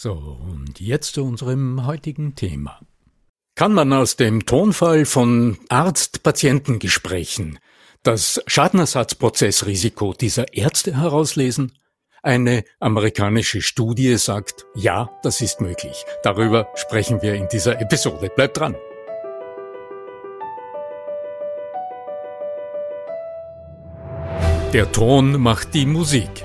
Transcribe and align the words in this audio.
So, 0.00 0.12
und 0.12 0.78
jetzt 0.78 1.14
zu 1.14 1.24
unserem 1.24 1.84
heutigen 1.84 2.36
Thema. 2.36 2.78
Kann 3.56 3.72
man 3.74 3.92
aus 3.92 4.14
dem 4.14 4.46
Tonfall 4.46 5.04
von 5.04 5.58
Arzt-Patientengesprächen 5.70 7.58
das 8.04 8.40
Schadenersatzprozessrisiko 8.46 10.12
dieser 10.12 10.54
Ärzte 10.54 10.96
herauslesen? 10.96 11.72
Eine 12.22 12.62
amerikanische 12.78 13.60
Studie 13.60 14.16
sagt, 14.18 14.66
ja, 14.76 15.10
das 15.24 15.40
ist 15.40 15.60
möglich. 15.60 16.04
Darüber 16.22 16.68
sprechen 16.76 17.20
wir 17.20 17.34
in 17.34 17.48
dieser 17.48 17.80
Episode. 17.80 18.30
Bleibt 18.36 18.56
dran. 18.56 18.76
Der 24.72 24.92
Ton 24.92 25.40
macht 25.40 25.74
die 25.74 25.86
Musik. 25.86 26.44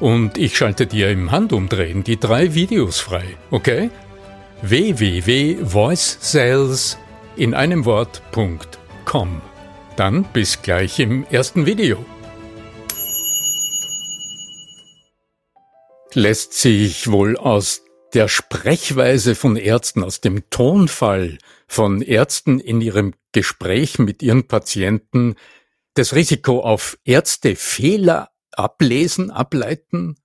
und 0.00 0.38
ich 0.38 0.56
schalte 0.56 0.86
dir 0.86 1.10
im 1.10 1.30
Handumdrehen 1.30 2.02
die 2.02 2.18
drei 2.18 2.54
Videos 2.54 2.98
frei, 2.98 3.36
okay? 3.50 3.90
www.voicesales 4.62 6.96
in 7.36 7.52
einem 7.54 7.84
Wort.com. 7.84 9.42
Dann 9.96 10.24
bis 10.24 10.62
gleich 10.62 10.98
im 10.98 11.26
ersten 11.30 11.66
Video. 11.66 12.04
Lässt 16.14 16.54
sich 16.54 17.10
wohl 17.10 17.36
aus 17.36 17.82
der 18.14 18.28
Sprechweise 18.28 19.34
von 19.34 19.56
Ärzten, 19.56 20.02
aus 20.02 20.20
dem 20.20 20.48
Tonfall 20.50 21.38
von 21.68 22.02
Ärzten 22.02 22.58
in 22.58 22.80
ihrem 22.80 23.12
Gespräch 23.32 23.98
mit 23.98 24.22
ihren 24.22 24.48
Patienten 24.48 25.36
das 25.94 26.14
Risiko 26.14 26.60
auf 26.60 26.98
Ärztefehler 27.04 28.30
ablesen, 28.52 29.30
ableiten? 29.30 30.16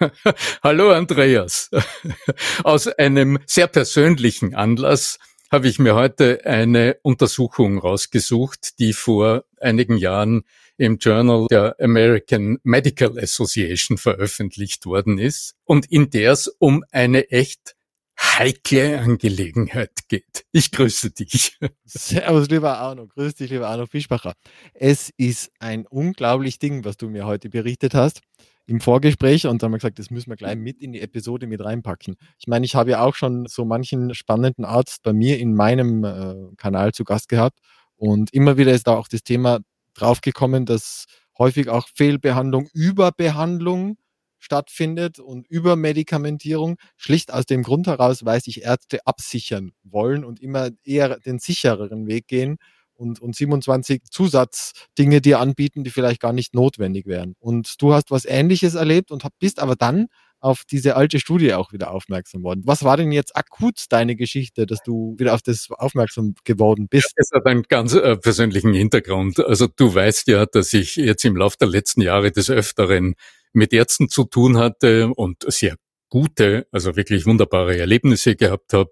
Hallo 0.62 0.90
Andreas. 0.92 1.70
Aus 2.64 2.88
einem 2.88 3.38
sehr 3.46 3.66
persönlichen 3.66 4.54
Anlass 4.54 5.18
habe 5.50 5.68
ich 5.68 5.78
mir 5.78 5.94
heute 5.94 6.46
eine 6.46 6.96
Untersuchung 7.02 7.78
rausgesucht, 7.78 8.78
die 8.78 8.94
vor 8.94 9.44
einigen 9.60 9.98
Jahren 9.98 10.44
im 10.78 10.96
Journal 10.96 11.46
der 11.50 11.76
American 11.78 12.58
Medical 12.62 13.18
Association 13.18 13.98
veröffentlicht 13.98 14.86
worden 14.86 15.18
ist 15.18 15.54
und 15.64 15.90
in 15.90 16.08
der 16.10 16.32
es 16.32 16.48
um 16.58 16.84
eine 16.90 17.30
echt 17.30 17.76
heikle 18.22 19.00
Angelegenheit 19.00 20.08
geht. 20.08 20.44
Ich 20.52 20.70
grüße 20.70 21.10
dich. 21.10 21.58
Servus, 21.84 22.48
lieber 22.48 22.78
Arno. 22.78 23.06
Grüß 23.06 23.34
dich, 23.34 23.50
lieber 23.50 23.68
Arno 23.68 23.86
Fischbacher. 23.86 24.34
Es 24.74 25.10
ist 25.16 25.50
ein 25.58 25.86
unglaublich 25.86 26.58
Ding, 26.58 26.84
was 26.84 26.96
du 26.96 27.08
mir 27.08 27.26
heute 27.26 27.48
berichtet 27.50 27.94
hast 27.94 28.20
im 28.66 28.80
Vorgespräch 28.80 29.46
und 29.46 29.62
dann 29.62 29.68
haben 29.68 29.72
wir 29.72 29.78
gesagt, 29.78 29.98
das 29.98 30.10
müssen 30.10 30.30
wir 30.30 30.36
gleich 30.36 30.56
mit 30.56 30.80
in 30.80 30.92
die 30.92 31.00
Episode 31.00 31.46
mit 31.46 31.62
reinpacken. 31.62 32.16
Ich 32.38 32.46
meine, 32.46 32.64
ich 32.64 32.74
habe 32.74 32.92
ja 32.92 33.00
auch 33.00 33.14
schon 33.14 33.46
so 33.46 33.64
manchen 33.64 34.14
spannenden 34.14 34.64
Arzt 34.64 35.02
bei 35.02 35.12
mir 35.12 35.38
in 35.38 35.54
meinem 35.54 36.04
äh, 36.04 36.54
Kanal 36.56 36.92
zu 36.92 37.04
Gast 37.04 37.28
gehabt 37.28 37.58
und 37.96 38.32
immer 38.32 38.56
wieder 38.56 38.72
ist 38.72 38.86
da 38.86 38.96
auch 38.96 39.08
das 39.08 39.22
Thema 39.22 39.60
draufgekommen, 39.94 40.64
dass 40.64 41.06
häufig 41.38 41.68
auch 41.68 41.88
Fehlbehandlung, 41.94 42.68
Überbehandlung 42.72 43.96
stattfindet 44.42 45.18
und 45.18 45.46
Übermedikamentierung, 45.46 46.76
schlicht 46.96 47.32
aus 47.32 47.46
dem 47.46 47.62
Grund 47.62 47.86
heraus, 47.86 48.24
weil 48.24 48.40
sich 48.40 48.62
Ärzte 48.62 49.06
absichern 49.06 49.72
wollen 49.84 50.24
und 50.24 50.40
immer 50.40 50.70
eher 50.84 51.18
den 51.20 51.38
sichereren 51.38 52.06
Weg 52.06 52.26
gehen 52.26 52.58
und, 52.94 53.20
und 53.20 53.36
27 53.36 54.02
Zusatzdinge 54.10 55.20
dir 55.20 55.40
anbieten, 55.40 55.84
die 55.84 55.90
vielleicht 55.90 56.20
gar 56.20 56.32
nicht 56.32 56.54
notwendig 56.54 57.06
wären. 57.06 57.34
Und 57.38 57.80
du 57.80 57.92
hast 57.92 58.10
was 58.10 58.24
Ähnliches 58.24 58.74
erlebt 58.74 59.10
und 59.10 59.24
bist 59.38 59.60
aber 59.60 59.76
dann 59.76 60.06
auf 60.40 60.62
diese 60.68 60.96
alte 60.96 61.20
Studie 61.20 61.54
auch 61.54 61.72
wieder 61.72 61.92
aufmerksam 61.92 62.42
worden. 62.42 62.62
Was 62.64 62.82
war 62.82 62.96
denn 62.96 63.12
jetzt 63.12 63.36
akut 63.36 63.84
deine 63.90 64.16
Geschichte, 64.16 64.66
dass 64.66 64.82
du 64.82 65.14
wieder 65.16 65.34
auf 65.34 65.42
das 65.42 65.68
aufmerksam 65.70 66.34
geworden 66.44 66.88
bist? 66.88 67.12
Es 67.14 67.30
hat 67.32 67.46
einen 67.46 67.62
ganz 67.62 67.94
äh, 67.94 68.16
persönlichen 68.16 68.74
Hintergrund. 68.74 69.38
Also 69.38 69.68
du 69.68 69.94
weißt 69.94 70.26
ja, 70.26 70.44
dass 70.46 70.72
ich 70.72 70.96
jetzt 70.96 71.24
im 71.24 71.36
Laufe 71.36 71.56
der 71.60 71.68
letzten 71.68 72.00
Jahre 72.00 72.32
des 72.32 72.50
Öfteren 72.50 73.14
mit 73.52 73.72
Ärzten 73.72 74.08
zu 74.08 74.24
tun 74.24 74.58
hatte 74.58 75.08
und 75.08 75.44
sehr 75.48 75.76
gute, 76.08 76.66
also 76.72 76.96
wirklich 76.96 77.26
wunderbare 77.26 77.78
Erlebnisse 77.78 78.36
gehabt 78.36 78.72
habe. 78.72 78.90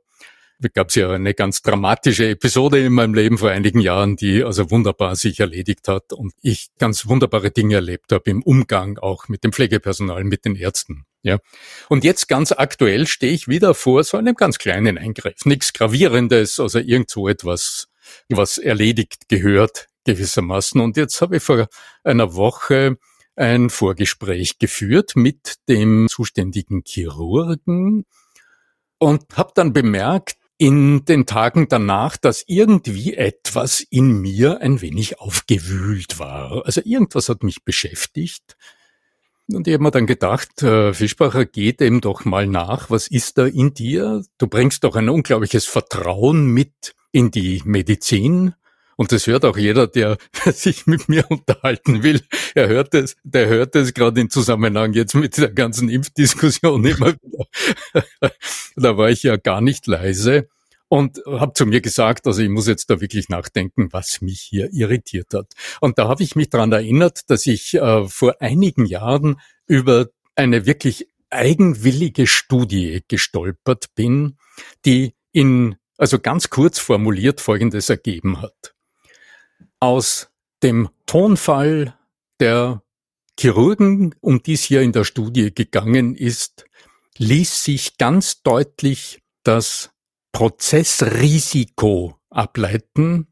Da 0.63 0.69
gab 0.69 0.95
ja 0.95 1.11
eine 1.11 1.33
ganz 1.33 1.63
dramatische 1.63 2.29
Episode 2.29 2.85
in 2.85 2.93
meinem 2.93 3.15
Leben 3.15 3.39
vor 3.39 3.51
einigen 3.51 3.81
Jahren, 3.81 4.17
die 4.17 4.45
also 4.45 4.71
wunderbar 4.71 5.17
sich 5.17 5.41
erledigt 5.41 5.89
hat 5.89 6.13
und 6.13 6.35
ich 6.43 6.69
ganz 6.79 7.07
wunderbare 7.07 7.51
Dinge 7.51 7.77
erlebt 7.77 8.13
habe 8.13 8.31
im 8.31 8.43
Umgang 8.43 8.99
auch 8.99 9.29
mit 9.29 9.43
dem 9.43 9.53
Pflegepersonal, 9.53 10.25
mit 10.25 10.45
den 10.45 10.57
Ärzten. 10.57 11.07
Ja. 11.23 11.39
Und 11.89 12.05
jetzt 12.05 12.29
ganz 12.29 12.53
aktuell 12.53 13.07
stehe 13.07 13.33
ich 13.33 13.49
wieder 13.49 13.75
vor 13.75 14.05
so 14.05 14.19
einem 14.19 14.35
ganz 14.35 14.59
kleinen 14.59 14.99
Eingriff. 14.99 15.47
Nichts 15.47 15.73
Gravierendes, 15.73 16.61
also 16.61 16.79
irgend 16.79 17.09
so 17.09 17.27
etwas, 17.27 17.89
was 18.29 18.59
erledigt 18.59 19.29
gehört 19.29 19.89
gewissermaßen. 20.05 20.81
Und 20.81 20.97
jetzt 20.97 21.21
habe 21.23 21.37
ich 21.37 21.43
vor 21.43 21.69
einer 22.05 22.35
Woche 22.35 22.99
ein 23.41 23.71
Vorgespräch 23.71 24.59
geführt 24.59 25.17
mit 25.17 25.57
dem 25.69 26.07
zuständigen 26.09 26.83
Chirurgen 26.87 28.05
und 28.99 29.25
habe 29.37 29.53
dann 29.55 29.73
bemerkt, 29.73 30.37
in 30.59 31.07
den 31.07 31.25
Tagen 31.25 31.69
danach, 31.69 32.19
dass 32.19 32.45
irgendwie 32.47 33.15
etwas 33.15 33.81
in 33.81 34.21
mir 34.21 34.61
ein 34.61 34.83
wenig 34.83 35.19
aufgewühlt 35.19 36.19
war. 36.19 36.67
Also 36.67 36.83
irgendwas 36.85 37.31
hat 37.31 37.43
mich 37.43 37.65
beschäftigt. 37.65 38.59
Und 39.51 39.67
ich 39.67 39.73
habe 39.73 39.85
mir 39.85 39.91
dann 39.91 40.07
gedacht, 40.07 40.63
äh, 40.63 40.93
Fischbacher, 40.93 41.47
geh 41.47 41.73
dem 41.73 42.03
doch 42.03 42.27
mal 42.27 42.47
nach. 42.47 42.91
Was 42.91 43.09
ist 43.09 43.39
da 43.39 43.47
in 43.47 43.73
dir? 43.73 44.23
Du 44.37 44.49
bringst 44.49 44.85
doch 44.85 44.97
ein 44.97 45.09
unglaubliches 45.09 45.65
Vertrauen 45.65 46.45
mit 46.45 46.95
in 47.11 47.31
die 47.31 47.63
Medizin 47.65 48.55
Und 49.01 49.13
das 49.13 49.27
hört 49.27 49.47
auch 49.47 49.57
jeder, 49.57 49.87
der 49.87 50.19
sich 50.53 50.87
mit 50.87 51.09
mir 51.09 51.25
unterhalten 51.31 52.03
will. 52.03 52.21
Er 52.55 52.69
hört 52.69 52.93
es, 52.93 53.17
der 53.25 53.49
hört 53.49 53.75
es 53.75 53.95
gerade 53.95 54.21
in 54.21 54.29
Zusammenhang 54.29 54.93
jetzt 54.93 55.15
mit 55.15 55.39
der 55.39 55.49
ganzen 55.49 55.89
Impfdiskussion 55.89 56.85
immer 56.85 57.15
wieder. 57.15 57.47
da 58.77 58.99
war 58.99 59.09
ich 59.09 59.23
ja 59.23 59.37
gar 59.39 59.63
nicht 59.63 59.87
leise 59.87 60.51
und 60.89 61.19
habe 61.27 61.55
zu 61.55 61.65
mir 61.65 61.81
gesagt, 61.81 62.27
also 62.27 62.43
ich 62.43 62.51
muss 62.51 62.67
jetzt 62.67 62.91
da 62.91 63.01
wirklich 63.01 63.31
nachdenken, 63.31 63.89
was 63.91 64.21
mich 64.21 64.43
hier 64.43 64.71
irritiert 64.71 65.33
hat. 65.33 65.47
Und 65.81 65.99
da 65.99 66.07
habe 66.07 66.23
ich 66.23 66.37
mich 66.37 66.51
dran 66.51 66.71
erinnert, 66.71 67.23
dass 67.31 67.47
ich 67.47 67.73
äh, 67.73 68.07
vor 68.07 68.43
einigen 68.43 68.85
Jahren 68.85 69.41
über 69.67 70.09
eine 70.35 70.67
wirklich 70.67 71.09
eigenwillige 71.31 72.27
Studie 72.27 73.03
gestolpert 73.09 73.95
bin, 73.95 74.37
die 74.85 75.15
in, 75.33 75.77
also 75.97 76.19
ganz 76.19 76.51
kurz 76.51 76.79
formuliert, 76.79 77.41
Folgendes 77.41 77.89
ergeben 77.89 78.43
hat. 78.43 78.75
Aus 79.81 80.31
dem 80.63 80.91
Tonfall 81.07 81.99
der 82.39 82.83
Chirurgen, 83.39 84.15
um 84.21 84.43
die 84.43 84.53
es 84.53 84.63
hier 84.63 84.83
in 84.83 84.93
der 84.93 85.05
Studie 85.05 85.55
gegangen 85.55 86.15
ist, 86.15 86.67
ließ 87.17 87.65
sich 87.65 87.97
ganz 87.97 88.43
deutlich 88.43 89.23
das 89.43 89.91
Prozessrisiko 90.33 92.19
ableiten, 92.29 93.29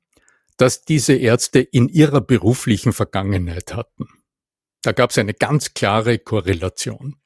das 0.56 0.82
diese 0.86 1.14
Ärzte 1.14 1.60
in 1.60 1.88
ihrer 1.88 2.22
beruflichen 2.22 2.92
Vergangenheit 2.92 3.74
hatten. 3.74 4.06
Da 4.82 4.92
gab 4.92 5.10
es 5.10 5.18
eine 5.18 5.34
ganz 5.34 5.74
klare 5.74 6.18
Korrelation. 6.18 7.16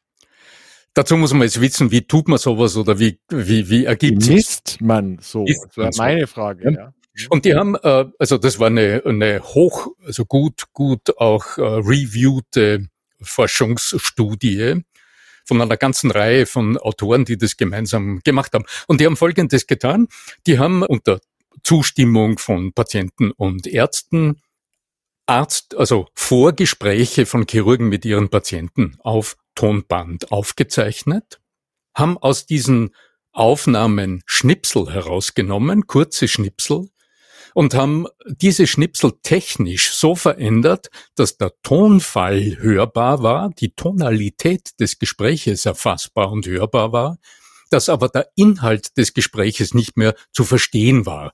Dazu 0.94 1.16
muss 1.16 1.32
man 1.32 1.42
jetzt 1.42 1.60
wissen, 1.60 1.90
wie 1.90 2.02
tut 2.02 2.28
man 2.28 2.38
sowas 2.38 2.76
oder 2.76 2.98
wie, 2.98 3.20
wie, 3.28 3.70
wie 3.70 3.84
ergibt 3.84 4.22
sich. 4.22 4.34
Misst 4.34 4.80
man 4.80 5.18
so? 5.20 5.46
Das 5.46 5.76
wäre 5.76 5.90
meine 5.96 6.26
Frage, 6.26 6.64
ja. 6.64 6.70
ja. 6.70 6.94
Und 7.28 7.44
die 7.44 7.54
haben, 7.54 7.76
äh, 7.76 8.06
also 8.18 8.38
das 8.38 8.58
war 8.58 8.68
eine, 8.68 9.02
eine 9.04 9.42
hoch, 9.42 9.88
also 10.04 10.24
gut, 10.24 10.64
gut 10.72 11.18
auch 11.18 11.58
äh, 11.58 11.62
reviewte 11.62 12.88
Forschungsstudie, 13.20 14.82
von 15.44 15.60
einer 15.60 15.76
ganzen 15.76 16.10
Reihe 16.10 16.46
von 16.46 16.78
Autoren, 16.78 17.24
die 17.24 17.36
das 17.36 17.56
gemeinsam 17.56 18.20
gemacht 18.24 18.52
haben. 18.54 18.64
Und 18.86 19.00
die 19.00 19.06
haben 19.06 19.16
Folgendes 19.16 19.66
getan. 19.66 20.08
Die 20.46 20.58
haben 20.58 20.82
unter 20.82 21.20
Zustimmung 21.62 22.38
von 22.38 22.72
Patienten 22.72 23.30
und 23.32 23.66
Ärzten 23.66 24.40
Arzt, 25.26 25.76
also 25.76 26.08
Vorgespräche 26.14 27.26
von 27.26 27.46
Chirurgen 27.48 27.88
mit 27.88 28.04
ihren 28.04 28.28
Patienten 28.28 28.96
auf 29.00 29.36
Tonband 29.54 30.32
aufgezeichnet, 30.32 31.40
haben 31.94 32.18
aus 32.18 32.46
diesen 32.46 32.94
Aufnahmen 33.32 34.22
Schnipsel 34.26 34.92
herausgenommen, 34.92 35.86
kurze 35.86 36.26
Schnipsel, 36.26 36.88
und 37.54 37.74
haben 37.74 38.06
diese 38.26 38.66
Schnipsel 38.66 39.12
technisch 39.22 39.92
so 39.92 40.14
verändert, 40.14 40.88
dass 41.14 41.36
der 41.36 41.52
Tonfall 41.62 42.58
hörbar 42.58 43.22
war, 43.22 43.50
die 43.50 43.74
Tonalität 43.74 44.78
des 44.80 44.98
Gespräches 44.98 45.66
erfassbar 45.66 46.30
und 46.30 46.46
hörbar 46.46 46.92
war, 46.92 47.18
dass 47.70 47.88
aber 47.88 48.08
der 48.08 48.28
Inhalt 48.36 48.96
des 48.96 49.14
Gespräches 49.14 49.74
nicht 49.74 49.96
mehr 49.96 50.14
zu 50.32 50.44
verstehen 50.44 51.06
war 51.06 51.32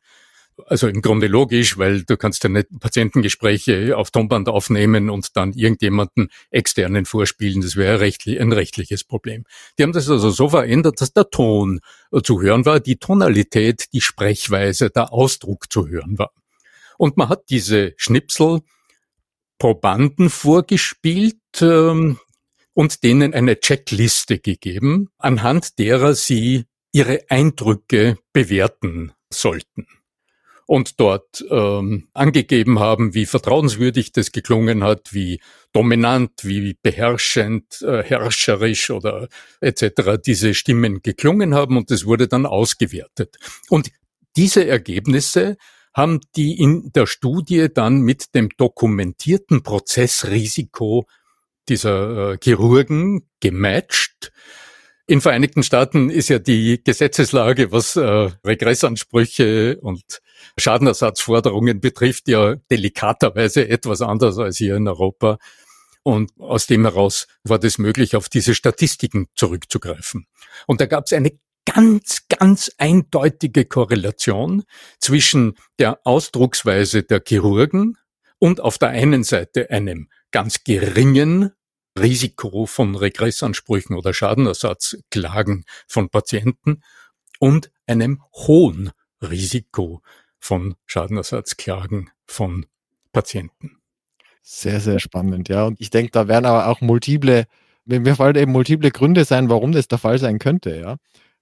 also 0.66 0.88
im 0.88 1.02
Grunde 1.02 1.26
logisch, 1.26 1.78
weil 1.78 2.02
du 2.02 2.16
kannst 2.16 2.42
ja 2.44 2.48
nicht 2.50 2.68
Patientengespräche 2.80 3.96
auf 3.96 4.10
Tonband 4.10 4.48
aufnehmen 4.48 5.10
und 5.10 5.36
dann 5.36 5.52
irgendjemanden 5.52 6.28
externen 6.50 7.04
vorspielen. 7.04 7.60
Das 7.60 7.76
wäre 7.76 8.00
rechtlich, 8.00 8.40
ein 8.40 8.52
rechtliches 8.52 9.04
Problem. 9.04 9.44
Die 9.78 9.82
haben 9.82 9.92
das 9.92 10.08
also 10.08 10.30
so 10.30 10.48
verändert, 10.48 11.00
dass 11.00 11.12
der 11.12 11.30
Ton 11.30 11.80
zu 12.22 12.40
hören 12.40 12.64
war, 12.64 12.80
die 12.80 12.96
Tonalität, 12.96 13.92
die 13.92 14.00
Sprechweise, 14.00 14.90
der 14.90 15.12
Ausdruck 15.12 15.70
zu 15.72 15.88
hören 15.88 16.18
war. 16.18 16.32
Und 16.96 17.16
man 17.16 17.28
hat 17.28 17.50
diese 17.50 17.94
Schnipsel 17.96 18.60
Probanden 19.58 20.30
vorgespielt 20.30 21.36
ähm, 21.60 22.18
und 22.74 23.02
denen 23.02 23.34
eine 23.34 23.58
Checkliste 23.58 24.38
gegeben, 24.38 25.08
anhand 25.18 25.78
derer 25.78 26.14
sie 26.14 26.66
ihre 26.92 27.28
Eindrücke 27.28 28.18
bewerten 28.32 29.12
sollten 29.30 29.86
und 30.68 31.00
dort 31.00 31.42
ähm, 31.48 32.08
angegeben 32.12 32.78
haben, 32.78 33.14
wie 33.14 33.24
vertrauenswürdig 33.24 34.12
das 34.12 34.32
geklungen 34.32 34.84
hat, 34.84 35.14
wie 35.14 35.40
dominant, 35.72 36.30
wie 36.42 36.76
beherrschend, 36.82 37.80
äh, 37.80 38.02
herrscherisch 38.02 38.90
oder 38.90 39.28
etc. 39.62 40.20
diese 40.24 40.52
Stimmen 40.52 41.00
geklungen 41.00 41.54
haben 41.54 41.78
und 41.78 41.90
es 41.90 42.04
wurde 42.04 42.28
dann 42.28 42.44
ausgewertet. 42.44 43.38
Und 43.70 43.90
diese 44.36 44.66
Ergebnisse 44.66 45.56
haben 45.94 46.20
die 46.36 46.60
in 46.60 46.92
der 46.92 47.06
Studie 47.06 47.68
dann 47.72 48.02
mit 48.02 48.34
dem 48.34 48.50
dokumentierten 48.58 49.62
Prozessrisiko 49.62 51.06
dieser 51.70 52.32
äh, 52.32 52.38
Chirurgen 52.44 53.26
gematcht 53.40 54.32
in 55.08 55.22
Vereinigten 55.22 55.62
Staaten 55.62 56.10
ist 56.10 56.28
ja 56.28 56.38
die 56.38 56.82
Gesetzeslage, 56.84 57.72
was 57.72 57.96
äh, 57.96 58.30
Regressansprüche 58.46 59.78
und 59.80 60.02
Schadenersatzforderungen 60.58 61.80
betrifft, 61.80 62.28
ja 62.28 62.56
delikaterweise 62.70 63.68
etwas 63.68 64.02
anders 64.02 64.38
als 64.38 64.58
hier 64.58 64.76
in 64.76 64.86
Europa. 64.86 65.38
Und 66.02 66.30
aus 66.38 66.66
dem 66.66 66.84
heraus 66.84 67.26
war 67.42 67.58
das 67.58 67.78
möglich, 67.78 68.16
auf 68.16 68.28
diese 68.28 68.54
Statistiken 68.54 69.28
zurückzugreifen. 69.34 70.26
Und 70.66 70.82
da 70.82 70.86
gab 70.86 71.06
es 71.06 71.14
eine 71.14 71.32
ganz, 71.64 72.28
ganz 72.28 72.70
eindeutige 72.76 73.64
Korrelation 73.64 74.64
zwischen 75.00 75.54
der 75.78 76.00
Ausdrucksweise 76.04 77.02
der 77.02 77.22
Chirurgen 77.26 77.96
und 78.38 78.60
auf 78.60 78.76
der 78.76 78.90
einen 78.90 79.24
Seite 79.24 79.70
einem 79.70 80.10
ganz 80.32 80.64
geringen 80.64 81.52
Risiko 82.00 82.66
von 82.66 82.94
Regressansprüchen 82.94 83.96
oder 83.96 84.12
Schadenersatzklagen 84.14 85.64
von 85.86 86.08
Patienten 86.08 86.82
und 87.38 87.70
einem 87.86 88.22
hohen 88.34 88.90
Risiko 89.22 90.02
von 90.38 90.76
Schadenersatzklagen 90.86 92.10
von 92.26 92.66
Patienten. 93.12 93.78
Sehr, 94.42 94.80
sehr 94.80 94.98
spannend, 94.98 95.48
ja. 95.48 95.64
Und 95.64 95.80
ich 95.80 95.90
denke, 95.90 96.10
da 96.12 96.28
werden 96.28 96.46
aber 96.46 96.68
auch 96.68 96.80
multiple, 96.80 97.44
mir 97.84 98.16
fallen 98.16 98.36
eben 98.36 98.52
multiple 98.52 98.90
Gründe 98.90 99.24
sein, 99.24 99.50
warum 99.50 99.72
das 99.72 99.88
der 99.88 99.98
Fall 99.98 100.18
sein 100.18 100.38
könnte, 100.38 100.78
ja. 100.78 100.96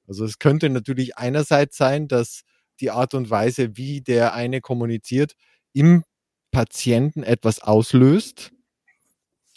Also 0.09 0.25
es 0.25 0.39
könnte 0.39 0.71
natürlich 0.71 1.17
einerseits 1.17 1.77
sein, 1.77 2.09
dass 2.09 2.43
die 2.81 2.91
Art 2.91 3.15
und 3.15 3.31
Weise, 3.31 3.77
wie 3.77 4.01
der 4.01 4.35
eine 4.35 4.61
kommuniziert, 4.61 5.35
im 5.73 6.05
Patienten 6.51 7.23
etwas 7.23 7.61
auslöst, 7.61 8.53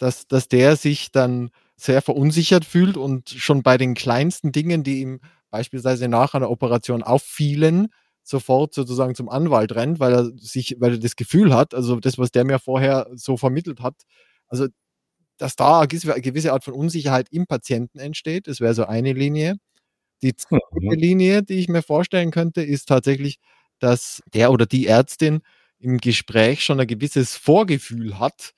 dass, 0.00 0.26
dass 0.26 0.48
der 0.48 0.76
sich 0.76 1.12
dann 1.12 1.50
sehr 1.76 2.02
verunsichert 2.02 2.64
fühlt 2.64 2.96
und 2.96 3.30
schon 3.30 3.62
bei 3.62 3.76
den 3.76 3.94
kleinsten 3.94 4.50
Dingen, 4.50 4.82
die 4.82 5.00
ihm 5.00 5.20
beispielsweise 5.50 6.08
nach 6.08 6.34
einer 6.34 6.50
Operation 6.50 7.02
auffielen, 7.02 7.88
sofort 8.22 8.72
sozusagen 8.74 9.14
zum 9.14 9.28
Anwalt 9.28 9.74
rennt, 9.74 10.00
weil 10.00 10.12
er 10.12 10.30
sich, 10.36 10.76
weil 10.78 10.92
er 10.92 10.98
das 10.98 11.16
Gefühl 11.16 11.54
hat, 11.54 11.74
also 11.74 12.00
das, 12.00 12.16
was 12.16 12.32
der 12.32 12.44
mir 12.44 12.58
vorher 12.58 13.08
so 13.14 13.36
vermittelt 13.36 13.80
hat, 13.80 13.94
also 14.48 14.68
dass 15.36 15.56
da 15.56 15.80
eine 15.80 15.88
gewisse 15.88 16.52
Art 16.52 16.64
von 16.64 16.74
Unsicherheit 16.74 17.28
im 17.30 17.46
Patienten 17.46 17.98
entsteht, 17.98 18.46
das 18.46 18.60
wäre 18.60 18.74
so 18.74 18.84
eine 18.84 19.12
Linie. 19.12 19.56
Die 20.22 20.36
zweite 20.36 20.64
mhm. 20.72 20.92
Linie, 20.92 21.42
die 21.42 21.54
ich 21.54 21.68
mir 21.68 21.82
vorstellen 21.82 22.30
könnte, 22.30 22.62
ist 22.62 22.88
tatsächlich, 22.88 23.38
dass 23.78 24.22
der 24.32 24.50
oder 24.50 24.66
die 24.66 24.86
Ärztin 24.86 25.40
im 25.78 25.98
Gespräch 25.98 26.62
schon 26.62 26.80
ein 26.80 26.86
gewisses 26.86 27.36
Vorgefühl 27.36 28.18
hat, 28.18 28.52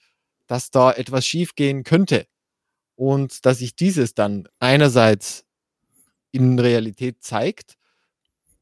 dass 0.52 0.70
da 0.70 0.92
etwas 0.92 1.26
schiefgehen 1.26 1.82
könnte 1.82 2.26
und 2.94 3.46
dass 3.46 3.60
sich 3.60 3.74
dieses 3.74 4.12
dann 4.12 4.46
einerseits 4.58 5.46
in 6.30 6.58
Realität 6.58 7.22
zeigt 7.22 7.78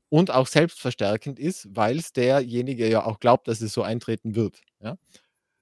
und 0.09 0.31
auch 0.31 0.47
selbstverstärkend 0.47 1.41
ist, 1.41 1.67
weil 1.75 1.99
es 1.99 2.13
derjenige 2.13 2.89
ja 2.89 3.05
auch 3.05 3.19
glaubt, 3.19 3.49
dass 3.49 3.61
es 3.61 3.73
so 3.73 3.83
eintreten 3.83 4.37
wird. 4.37 4.61
Ja? 4.81 4.99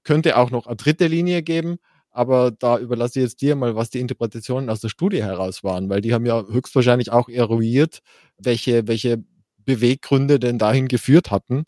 Könnte 0.03 0.37
auch 0.37 0.51
noch 0.51 0.67
eine 0.67 0.75
dritte 0.75 1.07
Linie 1.07 1.41
geben, 1.41 1.79
aber 2.11 2.51
da 2.51 2.77
überlasse 2.77 3.21
ich 3.21 3.23
jetzt 3.23 3.41
dir 3.41 3.55
mal, 3.55 3.75
was 3.75 3.89
die 3.89 3.99
Interpretationen 3.99 4.69
aus 4.69 4.81
der 4.81 4.89
Studie 4.89 5.23
heraus 5.23 5.63
waren, 5.63 5.89
weil 5.89 6.01
die 6.01 6.13
haben 6.13 6.27
ja 6.27 6.45
höchstwahrscheinlich 6.45 7.11
auch 7.11 7.27
eruiert, 7.27 8.01
welche, 8.37 8.87
welche 8.87 9.23
Beweggründe 9.57 10.39
denn 10.39 10.59
dahin 10.59 10.89
geführt 10.89 11.31
hatten, 11.31 11.63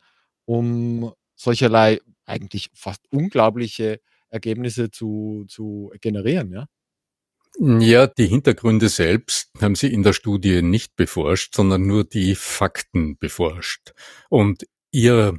um 0.46 1.13
solcherlei 1.34 2.00
eigentlich 2.27 2.70
fast 2.75 3.12
unglaubliche 3.12 4.00
Ergebnisse 4.31 4.89
zu, 4.89 5.45
zu 5.47 5.91
generieren, 6.01 6.51
ja? 6.51 6.65
Ja, 7.59 8.07
die 8.07 8.27
Hintergründe 8.27 8.88
selbst 8.88 9.51
haben 9.61 9.75
sie 9.75 9.93
in 9.93 10.03
der 10.03 10.13
Studie 10.13 10.61
nicht 10.61 10.95
beforscht, 10.95 11.53
sondern 11.53 11.85
nur 11.85 12.05
die 12.05 12.35
Fakten 12.35 13.17
beforscht. 13.17 13.93
Und 14.29 14.65
ihr 14.91 15.38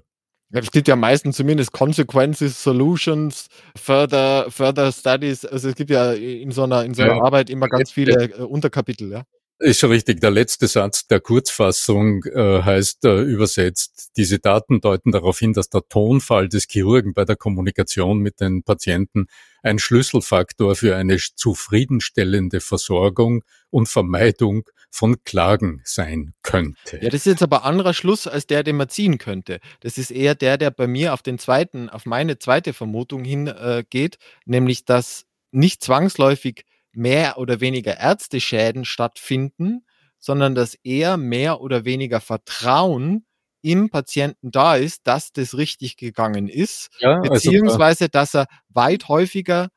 es 0.55 0.71
gibt 0.71 0.87
ja 0.87 0.97
meistens 0.97 1.37
zumindest 1.37 1.73
Consequences, 1.73 2.63
Solutions, 2.63 3.49
Further, 3.75 4.51
Further 4.51 4.93
Studies. 4.93 5.47
Also 5.47 5.71
es 5.71 5.75
gibt 5.75 5.89
ja 5.89 6.13
in 6.13 6.51
so 6.51 6.65
einer, 6.65 6.85
in 6.85 6.93
so 6.93 7.03
einer 7.03 7.17
ja, 7.17 7.23
Arbeit 7.23 7.49
immer 7.49 7.69
ganz 7.69 7.91
viele 7.91 8.25
äh, 8.25 8.43
Unterkapitel, 8.43 9.11
ja. 9.11 9.23
Ist 9.63 9.81
schon 9.81 9.91
richtig. 9.91 10.21
Der 10.21 10.31
letzte 10.31 10.67
Satz 10.67 11.07
der 11.07 11.21
Kurzfassung 11.21 12.25
äh, 12.25 12.63
heißt 12.63 13.05
äh, 13.05 13.23
übersetzt, 13.23 14.11
diese 14.17 14.39
Daten 14.39 14.81
deuten 14.81 15.13
darauf 15.13 15.39
hin, 15.39 15.53
dass 15.53 15.71
der 15.71 15.83
Tonfall 15.89 16.49
des 16.49 16.67
Chirurgen 16.69 17.15
bei 17.15 17.25
der 17.25 17.37
Kommunikation 17.37 18.19
mit 18.19 18.41
den 18.41 18.63
Patienten 18.63 19.27
ein 19.63 19.79
Schlüsselfaktor 19.79 20.75
für 20.75 20.97
eine 20.97 21.17
zufriedenstellende 21.17 22.61
Versorgung 22.61 23.45
und 23.71 23.89
Vermeidung 23.89 24.65
von 24.91 25.23
Klagen 25.25 25.81
sein 25.85 26.35
könnte. 26.43 26.99
Ja, 27.01 27.09
das 27.09 27.21
ist 27.21 27.27
jetzt 27.27 27.43
aber 27.43 27.65
anderer 27.65 27.95
Schluss 27.95 28.27
als 28.27 28.47
der, 28.47 28.63
den 28.63 28.77
man 28.77 28.89
ziehen 28.89 29.19
könnte. 29.19 29.61
Das 29.81 29.97
ist 29.97 30.11
eher 30.11 30.35
der, 30.35 30.59
der 30.59 30.71
bei 30.71 30.87
mir 30.87 31.15
auf 31.15 31.23
den 31.23 31.39
zweiten, 31.39 31.89
auf 31.89 32.05
meine 32.05 32.39
zweite 32.39 32.73
Vermutung 32.73 33.25
hingeht, 33.25 34.17
äh, 34.17 34.19
nämlich 34.45 34.85
dass 34.85 35.25
nicht 35.51 35.83
zwangsläufig 35.83 36.65
mehr 36.95 37.39
oder 37.39 37.61
weniger 37.61 37.99
Ärzteschäden 37.99 38.85
stattfinden, 38.85 39.85
sondern 40.19 40.55
dass 40.55 40.75
eher 40.75 41.17
mehr 41.17 41.61
oder 41.61 41.85
weniger 41.85 42.21
Vertrauen 42.21 43.27
im 43.63 43.91
Patienten 43.91 44.51
da 44.51 44.77
ist, 44.77 45.07
dass 45.07 45.33
das 45.33 45.57
richtig 45.57 45.97
gegangen 45.97 46.49
ist, 46.49 46.91
ja, 46.99 47.21
also 47.21 47.31
beziehungsweise 47.33 48.09
dass 48.09 48.35
er 48.35 48.47
weit 48.69 49.09
häufiger 49.09 49.69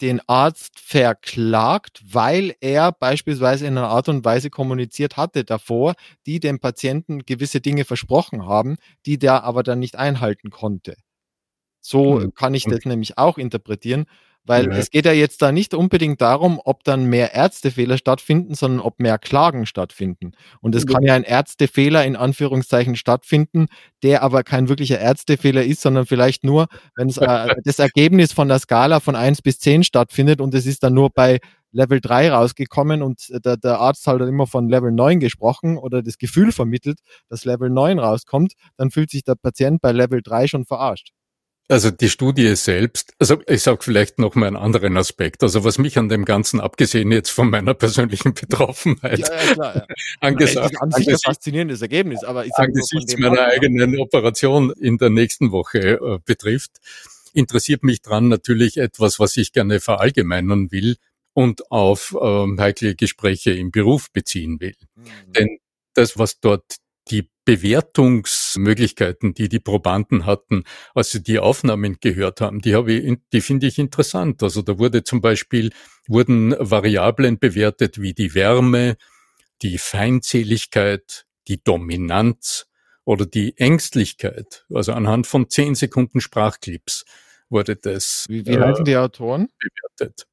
den 0.00 0.20
Arzt 0.26 0.80
verklagt, 0.80 2.02
weil 2.04 2.54
er 2.60 2.92
beispielsweise 2.92 3.66
in 3.66 3.78
einer 3.78 3.88
Art 3.88 4.08
und 4.08 4.24
Weise 4.24 4.50
kommuniziert 4.50 5.16
hatte 5.16 5.44
davor, 5.44 5.94
die 6.26 6.40
dem 6.40 6.58
Patienten 6.58 7.20
gewisse 7.20 7.60
Dinge 7.60 7.84
versprochen 7.84 8.46
haben, 8.46 8.76
die 9.06 9.18
der 9.18 9.44
aber 9.44 9.62
dann 9.62 9.78
nicht 9.78 9.96
einhalten 9.96 10.50
konnte. 10.50 10.96
So 11.80 12.20
hm. 12.20 12.34
kann 12.34 12.54
ich 12.54 12.64
das 12.64 12.84
nämlich 12.84 13.18
auch 13.18 13.38
interpretieren. 13.38 14.06
Weil 14.46 14.66
ja. 14.66 14.76
es 14.76 14.90
geht 14.90 15.06
ja 15.06 15.12
jetzt 15.12 15.40
da 15.40 15.52
nicht 15.52 15.72
unbedingt 15.72 16.20
darum, 16.20 16.60
ob 16.62 16.84
dann 16.84 17.06
mehr 17.06 17.34
Ärztefehler 17.34 17.96
stattfinden, 17.96 18.54
sondern 18.54 18.80
ob 18.80 19.00
mehr 19.00 19.18
Klagen 19.18 19.64
stattfinden. 19.64 20.32
Und 20.60 20.74
es 20.74 20.84
ja. 20.84 20.92
kann 20.92 21.02
ja 21.02 21.14
ein 21.14 21.24
Ärztefehler 21.24 22.04
in 22.04 22.14
Anführungszeichen 22.14 22.94
stattfinden, 22.96 23.66
der 24.02 24.22
aber 24.22 24.42
kein 24.42 24.68
wirklicher 24.68 24.98
Ärztefehler 24.98 25.64
ist, 25.64 25.80
sondern 25.80 26.04
vielleicht 26.04 26.44
nur, 26.44 26.66
wenn 26.94 27.08
es 27.08 27.16
äh, 27.16 27.54
das 27.64 27.78
Ergebnis 27.78 28.32
von 28.32 28.48
der 28.48 28.58
Skala 28.58 29.00
von 29.00 29.16
eins 29.16 29.40
bis 29.40 29.58
zehn 29.58 29.82
stattfindet 29.82 30.40
und 30.40 30.54
es 30.54 30.66
ist 30.66 30.82
dann 30.82 30.92
nur 30.92 31.10
bei 31.10 31.40
Level 31.74 32.00
3 32.00 32.30
rausgekommen 32.30 33.02
und 33.02 33.28
der, 33.44 33.56
der 33.56 33.80
Arzt 33.80 34.06
hat 34.06 34.20
dann 34.20 34.28
immer 34.28 34.46
von 34.46 34.68
Level 34.68 34.92
9 34.92 35.20
gesprochen 35.20 35.76
oder 35.76 36.02
das 36.02 36.18
Gefühl 36.18 36.52
vermittelt, 36.52 37.00
dass 37.28 37.44
Level 37.44 37.68
9 37.68 37.98
rauskommt, 37.98 38.52
dann 38.76 38.90
fühlt 38.90 39.10
sich 39.10 39.24
der 39.24 39.34
Patient 39.34 39.80
bei 39.80 39.90
Level 39.90 40.22
3 40.22 40.46
schon 40.46 40.66
verarscht. 40.66 41.12
Also 41.66 41.90
die 41.90 42.10
Studie 42.10 42.54
selbst, 42.56 43.14
also 43.18 43.40
ich 43.46 43.62
sage 43.62 43.78
vielleicht 43.82 44.18
noch 44.18 44.34
mal 44.34 44.48
einen 44.48 44.56
anderen 44.56 44.98
Aspekt. 44.98 45.42
Also 45.42 45.64
was 45.64 45.78
mich 45.78 45.96
an 45.96 46.10
dem 46.10 46.26
Ganzen, 46.26 46.60
abgesehen 46.60 47.10
jetzt 47.10 47.30
von 47.30 47.48
meiner 47.48 47.72
persönlichen 47.72 48.34
Betroffenheit, 48.34 49.20
ja, 49.20 49.34
ja, 49.34 49.52
klar, 49.54 49.76
ja. 49.76 49.86
angesagt, 50.20 50.82
an 50.82 50.90
sich 50.90 51.08
ein 51.08 51.16
faszinierendes 51.18 51.80
Ergebnis, 51.80 52.22
aber 52.22 52.44
ich 52.44 52.52
angesichts 52.56 53.16
meiner 53.16 53.46
eigenen 53.46 53.98
Operation 53.98 54.72
in 54.72 54.98
der 54.98 55.08
nächsten 55.08 55.52
Woche 55.52 56.00
äh, 56.00 56.18
betrifft, 56.24 56.72
interessiert 57.32 57.82
mich 57.82 58.02
dran 58.02 58.28
natürlich 58.28 58.76
etwas, 58.76 59.18
was 59.18 59.36
ich 59.38 59.52
gerne 59.52 59.80
verallgemeinern 59.80 60.70
will 60.70 60.96
und 61.32 61.70
auf 61.70 62.14
ähm, 62.20 62.60
heikle 62.60 62.94
Gespräche 62.94 63.52
im 63.52 63.70
Beruf 63.70 64.10
beziehen 64.12 64.60
will. 64.60 64.76
Mhm. 64.96 65.32
Denn 65.32 65.58
das, 65.94 66.18
was 66.18 66.40
dort 66.40 66.76
Bewertungsmöglichkeiten, 67.44 69.34
die 69.34 69.48
die 69.48 69.60
Probanden 69.60 70.26
hatten, 70.26 70.64
als 70.94 71.10
sie 71.10 71.22
die 71.22 71.38
Aufnahmen 71.38 71.98
gehört 72.00 72.40
haben, 72.40 72.60
die 72.60 72.74
habe 72.74 72.92
ich, 72.92 73.18
die 73.32 73.40
finde 73.40 73.66
ich 73.66 73.78
interessant. 73.78 74.42
Also 74.42 74.62
da 74.62 74.78
wurde 74.78 75.04
zum 75.04 75.20
Beispiel, 75.20 75.70
wurden 76.08 76.54
Variablen 76.58 77.38
bewertet 77.38 78.00
wie 78.00 78.14
die 78.14 78.34
Wärme, 78.34 78.96
die 79.62 79.78
Feindseligkeit, 79.78 81.26
die 81.48 81.62
Dominanz 81.62 82.66
oder 83.04 83.26
die 83.26 83.56
Ängstlichkeit. 83.58 84.64
Also 84.72 84.92
anhand 84.92 85.26
von 85.26 85.50
zehn 85.50 85.74
Sekunden 85.74 86.20
Sprachclips 86.20 87.04
wurde 87.50 87.76
das. 87.76 88.24
Wie, 88.28 88.46
wie 88.46 88.58
heißen 88.58 88.84
die 88.84 88.96
Autoren? 88.96 89.48
Bewertet. 89.58 90.26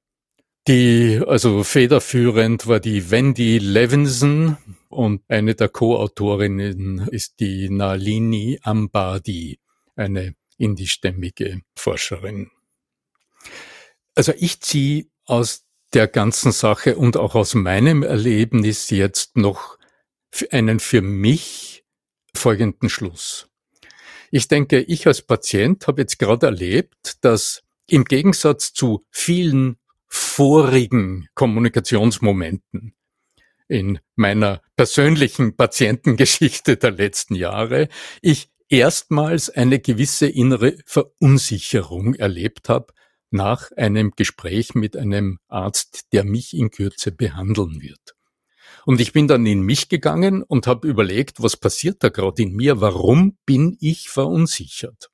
Die, 0.67 1.19
also 1.25 1.63
federführend 1.63 2.67
war 2.67 2.79
die 2.79 3.09
Wendy 3.09 3.57
Levinson 3.57 4.57
und 4.89 5.23
eine 5.27 5.55
der 5.55 5.69
Co-Autorinnen 5.69 7.07
ist 7.07 7.39
die 7.39 7.69
Nalini 7.69 8.59
Ambadi, 8.61 9.59
eine 9.95 10.35
indischstämmige 10.57 11.61
Forscherin. 11.75 12.51
Also 14.13 14.33
ich 14.37 14.61
ziehe 14.61 15.07
aus 15.25 15.65
der 15.93 16.07
ganzen 16.07 16.51
Sache 16.51 16.95
und 16.95 17.17
auch 17.17 17.33
aus 17.33 17.55
meinem 17.55 18.03
Erlebnis 18.03 18.91
jetzt 18.91 19.37
noch 19.37 19.79
einen 20.51 20.79
für 20.79 21.01
mich 21.01 21.83
folgenden 22.35 22.89
Schluss. 22.89 23.49
Ich 24.29 24.47
denke, 24.47 24.79
ich 24.81 25.07
als 25.07 25.23
Patient 25.23 25.87
habe 25.87 26.01
jetzt 26.01 26.19
gerade 26.19 26.45
erlebt, 26.45 27.17
dass 27.21 27.63
im 27.87 28.05
Gegensatz 28.05 28.73
zu 28.73 29.05
vielen 29.09 29.77
vorigen 30.13 31.29
Kommunikationsmomenten 31.35 32.93
in 33.69 33.99
meiner 34.15 34.61
persönlichen 34.75 35.55
Patientengeschichte 35.55 36.75
der 36.75 36.91
letzten 36.91 37.33
Jahre 37.33 37.87
ich 38.21 38.49
erstmals 38.67 39.49
eine 39.49 39.79
gewisse 39.79 40.27
innere 40.27 40.75
Verunsicherung 40.85 42.15
erlebt 42.15 42.67
habe 42.67 42.93
nach 43.29 43.71
einem 43.77 44.11
Gespräch 44.11 44.75
mit 44.75 44.97
einem 44.97 45.39
Arzt, 45.47 46.11
der 46.11 46.25
mich 46.25 46.53
in 46.53 46.71
Kürze 46.71 47.13
behandeln 47.13 47.81
wird. 47.81 48.17
Und 48.85 48.99
ich 48.99 49.13
bin 49.13 49.29
dann 49.29 49.45
in 49.45 49.61
mich 49.61 49.87
gegangen 49.87 50.43
und 50.43 50.67
habe 50.67 50.89
überlegt, 50.89 51.41
was 51.41 51.55
passiert 51.55 52.03
da 52.03 52.09
gerade 52.09 52.41
in 52.41 52.53
mir, 52.53 52.81
warum 52.81 53.37
bin 53.45 53.77
ich 53.79 54.09
verunsichert? 54.09 55.09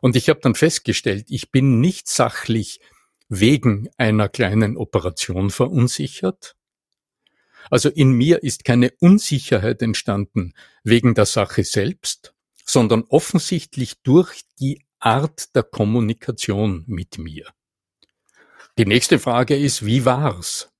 Und 0.00 0.16
ich 0.16 0.28
habe 0.28 0.40
dann 0.40 0.56
festgestellt, 0.56 1.26
ich 1.28 1.52
bin 1.52 1.80
nicht 1.80 2.08
sachlich 2.08 2.80
wegen 3.28 3.88
einer 3.96 4.28
kleinen 4.28 4.76
Operation 4.76 5.50
verunsichert. 5.50 6.56
Also 7.70 7.90
in 7.90 8.12
mir 8.12 8.42
ist 8.42 8.64
keine 8.64 8.92
Unsicherheit 9.00 9.82
entstanden 9.82 10.54
wegen 10.84 11.14
der 11.14 11.26
Sache 11.26 11.64
selbst, 11.64 12.34
sondern 12.64 13.02
offensichtlich 13.08 14.00
durch 14.02 14.42
die 14.58 14.84
Art 14.98 15.54
der 15.54 15.62
Kommunikation 15.62 16.84
mit 16.86 17.18
mir. 17.18 17.52
Die 18.78 18.86
nächste 18.86 19.18
Frage 19.18 19.56
ist, 19.56 19.84
wie 19.84 20.04
war's? 20.04 20.72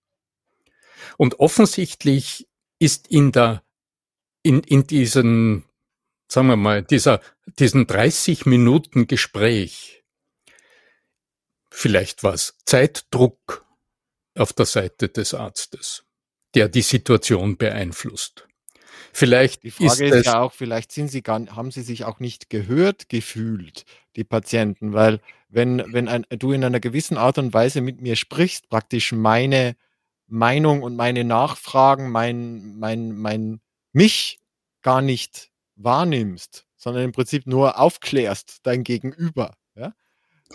Und 1.16 1.40
offensichtlich 1.40 2.48
ist 2.78 3.08
in 3.08 3.32
der, 3.32 3.62
in, 4.42 4.60
in 4.60 4.86
diesen, 4.86 5.64
sagen 6.28 6.48
wir 6.48 6.56
mal, 6.56 6.82
dieser, 6.82 7.20
diesen 7.58 7.86
30 7.86 8.46
Minuten 8.46 9.06
Gespräch 9.06 9.97
vielleicht 11.78 12.24
was 12.24 12.56
Zeitdruck 12.64 13.64
auf 14.36 14.52
der 14.52 14.66
Seite 14.66 15.08
des 15.08 15.32
Arztes, 15.32 16.04
der 16.56 16.68
die 16.68 16.82
Situation 16.82 17.56
beeinflusst. 17.56 18.48
Vielleicht 19.12 19.62
die 19.62 19.70
Frage 19.70 20.08
ist, 20.08 20.14
ist 20.14 20.26
ja 20.26 20.40
auch, 20.40 20.52
vielleicht 20.52 20.90
sind 20.90 21.08
sie 21.08 21.22
gar, 21.22 21.46
haben 21.54 21.70
sie 21.70 21.82
sich 21.82 22.04
auch 22.04 22.18
nicht 22.18 22.50
gehört 22.50 23.08
gefühlt, 23.08 23.84
die 24.16 24.24
Patienten, 24.24 24.92
weil 24.92 25.20
wenn, 25.48 25.84
wenn 25.92 26.08
ein, 26.08 26.26
du 26.30 26.50
in 26.50 26.64
einer 26.64 26.80
gewissen 26.80 27.16
Art 27.16 27.38
und 27.38 27.54
Weise 27.54 27.80
mit 27.80 28.00
mir 28.00 28.16
sprichst, 28.16 28.68
praktisch 28.68 29.12
meine 29.12 29.76
Meinung 30.26 30.82
und 30.82 30.96
meine 30.96 31.22
Nachfragen, 31.22 32.10
mein, 32.10 32.76
mein, 32.76 33.12
mein, 33.12 33.60
mich 33.92 34.40
gar 34.82 35.00
nicht 35.00 35.52
wahrnimmst, 35.76 36.66
sondern 36.76 37.04
im 37.04 37.12
Prinzip 37.12 37.46
nur 37.46 37.78
aufklärst 37.78 38.58
dein 38.64 38.82
Gegenüber, 38.82 39.54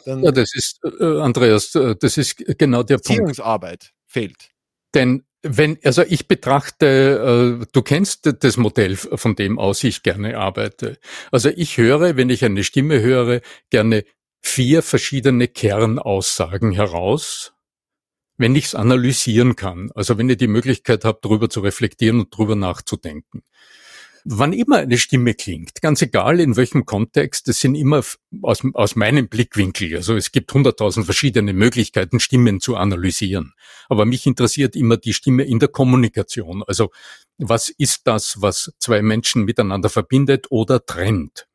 dann 0.06 0.24
ja, 0.24 0.32
das 0.32 0.54
ist, 0.56 0.80
äh, 0.84 1.20
Andreas, 1.20 1.76
äh, 1.76 1.96
das 1.96 2.18
ist 2.18 2.38
genau 2.58 2.84
der 2.84 2.96
Punkt. 2.96 3.08
Beziehungsarbeit 3.08 3.94
fehlt. 4.06 4.50
Denn 4.94 5.24
wenn, 5.42 5.78
also 5.84 6.04
ich 6.04 6.28
betrachte, 6.28 7.60
äh, 7.62 7.66
du 7.72 7.82
kennst 7.82 8.34
das 8.44 8.58
Modell, 8.58 8.96
von 8.96 9.36
dem 9.36 9.60
aus 9.60 9.84
ich 9.84 10.04
gerne 10.04 10.38
arbeite. 10.38 10.98
Also 11.32 11.50
ich 11.50 11.78
höre, 11.78 12.16
wenn 12.16 12.30
ich 12.30 12.46
eine 12.46 12.64
Stimme 12.64 13.02
höre, 13.02 13.42
gerne 13.70 14.06
vier 14.42 14.84
verschiedene 14.84 15.48
Kernaussagen 15.48 16.72
heraus, 16.72 17.54
wenn 18.38 18.56
ich 18.56 18.66
es 18.66 18.76
analysieren 18.76 19.56
kann. 19.56 19.92
Also 19.96 20.18
wenn 20.18 20.30
ich 20.30 20.38
die 20.38 20.48
Möglichkeit 20.48 21.04
habe, 21.04 21.20
darüber 21.22 21.50
zu 21.50 21.60
reflektieren 21.60 22.20
und 22.22 22.34
darüber 22.34 22.56
nachzudenken 22.56 23.44
wann 24.26 24.54
immer 24.54 24.78
eine 24.78 24.98
Stimme 24.98 25.34
klingt, 25.34 25.82
ganz 25.82 26.02
egal 26.02 26.40
in 26.40 26.56
welchem 26.56 26.86
Kontext, 26.86 27.48
das 27.48 27.60
sind 27.60 27.76
immer 27.76 28.04
aus, 28.42 28.62
aus 28.74 28.96
meinem 28.96 29.28
Blickwinkel, 29.28 29.96
also 29.96 30.16
es 30.16 30.32
gibt 30.32 30.54
hunderttausend 30.54 31.06
verschiedene 31.06 31.54
Möglichkeiten, 31.54 32.20
Stimmen 32.20 32.60
zu 32.60 32.76
analysieren. 32.76 33.54
Aber 33.90 34.06
mich 34.06 34.26
interessiert 34.26 34.76
immer 34.76 34.98
die 34.98 35.14
Stimme 35.14 35.44
in 35.44 35.60
der 35.60 35.70
Kommunikation. 35.70 36.64
Also 36.64 36.92
was 37.38 37.70
ist 37.70 38.02
das, 38.06 38.42
was 38.42 38.74
zwei 38.80 39.02
Menschen 39.02 39.44
miteinander 39.44 39.90
verbindet 39.90 40.48
oder 40.50 40.86
trennt? 40.86 41.48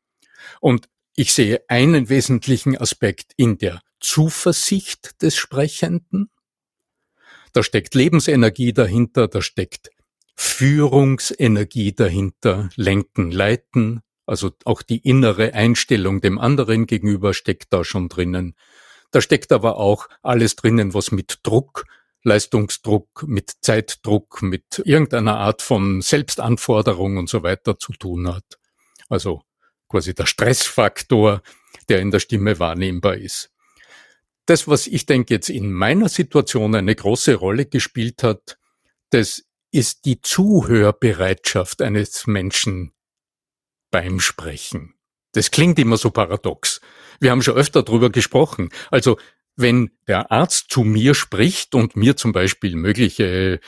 Und 0.61 0.87
ich 1.15 1.33
sehe 1.33 1.63
einen 1.67 2.09
wesentlichen 2.09 2.77
Aspekt 2.77 3.33
in 3.35 3.57
der 3.57 3.81
Zuversicht 3.99 5.21
des 5.21 5.35
Sprechenden, 5.35 6.29
Da 7.53 7.63
steckt 7.63 7.95
Lebensenergie 7.95 8.73
dahinter, 8.73 9.27
da 9.27 9.41
steckt 9.41 9.89
Führungsenergie 10.41 11.91
dahinter, 11.93 12.69
lenken, 12.77 13.29
leiten, 13.29 14.03
also 14.25 14.51
auch 14.63 14.81
die 14.81 14.99
innere 14.99 15.53
Einstellung 15.53 16.21
dem 16.21 16.39
anderen 16.39 16.85
gegenüber 16.85 17.33
steckt 17.33 17.73
da 17.73 17.83
schon 17.83 18.07
drinnen. 18.07 18.55
Da 19.11 19.19
steckt 19.19 19.51
aber 19.51 19.75
auch 19.75 20.07
alles 20.21 20.55
drinnen, 20.55 20.93
was 20.93 21.11
mit 21.11 21.39
Druck, 21.43 21.83
Leistungsdruck, 22.23 23.23
mit 23.27 23.51
Zeitdruck, 23.61 24.41
mit 24.41 24.81
irgendeiner 24.85 25.35
Art 25.35 25.61
von 25.61 26.01
Selbstanforderung 26.01 27.17
und 27.17 27.27
so 27.27 27.43
weiter 27.43 27.77
zu 27.77 27.91
tun 27.91 28.33
hat. 28.33 28.59
Also 29.09 29.41
quasi 29.89 30.13
der 30.13 30.25
Stressfaktor, 30.25 31.41
der 31.89 31.99
in 31.99 32.11
der 32.11 32.19
Stimme 32.19 32.59
wahrnehmbar 32.59 33.17
ist. 33.17 33.51
Das, 34.45 34.69
was 34.69 34.87
ich 34.87 35.05
denke 35.05 35.33
jetzt 35.33 35.49
in 35.49 35.73
meiner 35.73 36.07
Situation 36.07 36.75
eine 36.75 36.95
große 36.95 37.35
Rolle 37.35 37.65
gespielt 37.65 38.23
hat, 38.23 38.57
das 39.09 39.43
ist 39.71 40.05
die 40.05 40.21
Zuhörbereitschaft 40.21 41.81
eines 41.81 42.27
Menschen 42.27 42.93
beim 43.91 44.19
Sprechen. 44.19 44.95
Das 45.33 45.51
klingt 45.51 45.77
immer 45.79 45.97
so 45.97 46.09
paradox. 46.09 46.81
Wir 47.19 47.31
haben 47.31 47.41
schon 47.41 47.55
öfter 47.55 47.83
darüber 47.83 48.09
gesprochen. 48.09 48.69
Also 48.89 49.17
wenn 49.55 49.91
der 50.07 50.31
Arzt 50.31 50.67
zu 50.69 50.83
mir 50.83 51.13
spricht 51.13 51.75
und 51.75 51.95
mir 51.95 52.15
zum 52.15 52.31
Beispiel 52.31 52.75
mögliche 52.75 53.59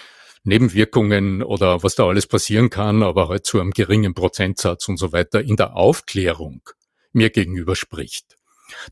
Nebenwirkungen 0.44 1.44
oder 1.44 1.84
was 1.84 1.96
da 1.96 2.08
alles 2.08 2.26
passieren 2.26 2.70
kann, 2.70 3.04
aber 3.04 3.30
halt 3.30 3.46
zu 3.46 3.60
einem 3.60 3.72
geringen 3.72 4.14
Prozentsatz 4.14 4.88
und 4.88 4.98
so 4.98 5.12
weiter 5.12 5.42
in 5.42 5.56
der 5.56 5.76
Aufklärung 5.76 6.62
mir 7.12 7.30
gegenüber 7.30 7.76
spricht, 7.76 8.38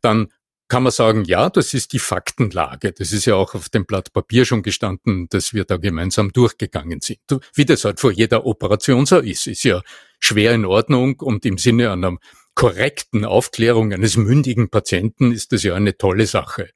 dann 0.02 0.32
kann 0.70 0.84
man 0.84 0.92
sagen, 0.92 1.26
ja, 1.26 1.50
das 1.50 1.74
ist 1.74 1.94
die 1.94 2.00
Faktenlage. 2.00 2.92
Das 2.92 3.12
ist 3.12 3.26
ja 3.26 3.36
auch 3.36 3.56
auf 3.56 3.70
dem 3.70 3.86
Blatt 3.86 4.14
Papier 4.14 4.46
schon 4.46 4.62
gestanden, 4.62 5.28
dass 5.30 5.54
wir 5.54 5.66
da 5.66 5.78
gemeinsam 5.78 6.32
durchgegangen 6.32 7.02
sind. 7.02 7.20
Wie 7.56 7.66
das 7.66 7.86
halt 7.86 8.00
vor 8.00 8.12
jeder 8.12 8.46
Operation 8.46 9.08
so 9.08 9.18
ist, 9.18 9.48
ist 9.48 9.64
ja 9.64 9.82
schwer 10.20 10.54
in 10.54 10.66
Ordnung 10.66 11.20
und 11.20 11.44
im 11.46 11.58
Sinne 11.58 11.92
einer 11.92 12.18
korrekten 12.54 13.26
Aufklärung 13.26 13.94
eines 13.94 14.16
mündigen 14.16 14.70
Patienten 14.70 15.32
ist 15.32 15.52
das 15.52 15.64
ja 15.64 15.74
eine 15.74 15.98
tolle 15.98 16.28
Sache. 16.28 16.70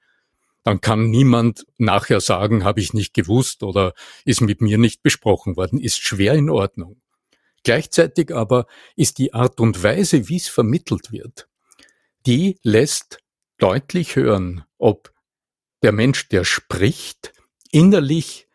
Dann 0.63 0.81
kann 0.81 1.09
niemand 1.09 1.65
nachher 1.77 2.21
sagen, 2.21 2.63
habe 2.63 2.79
ich 2.79 2.93
nicht 2.93 3.13
gewusst 3.13 3.63
oder 3.63 3.93
ist 4.25 4.41
mit 4.41 4.61
mir 4.61 4.77
nicht 4.77 5.03
besprochen 5.03 5.55
worden, 5.55 5.79
ist 5.79 6.01
schwer 6.01 6.33
in 6.33 6.49
Ordnung. 6.49 7.01
Gleichzeitig 7.63 8.33
aber 8.33 8.65
ist 8.95 9.19
die 9.19 9.33
Art 9.33 9.59
und 9.59 9.83
Weise, 9.83 10.29
wie 10.29 10.37
es 10.37 10.47
vermittelt 10.47 11.11
wird, 11.11 11.47
die 12.25 12.57
lässt 12.63 13.22
deutlich 13.57 14.15
hören, 14.15 14.63
ob 14.77 15.13
der 15.83 15.91
Mensch, 15.91 16.29
der 16.29 16.45
spricht, 16.45 17.33
innerlich 17.71 18.47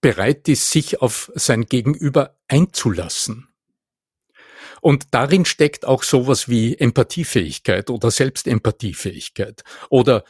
bereit 0.00 0.48
ist, 0.48 0.70
sich 0.70 1.00
auf 1.00 1.30
sein 1.34 1.66
Gegenüber 1.66 2.36
einzulassen. 2.48 3.48
Und 4.80 5.14
darin 5.14 5.44
steckt 5.44 5.84
auch 5.84 6.02
sowas 6.02 6.48
wie 6.48 6.76
Empathiefähigkeit 6.76 7.88
oder 7.88 8.10
Selbstempathiefähigkeit 8.10 9.62
oder 9.90 10.24